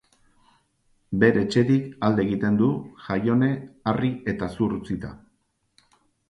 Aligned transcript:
Bere 1.23 1.43
etxetik 1.47 1.91
alde 2.07 2.23
egiten 2.29 2.57
du, 2.61 2.69
Jaione 3.09 3.51
harri 3.93 4.11
eta 4.35 4.49
zur 4.57 4.75
utzita. 4.79 5.13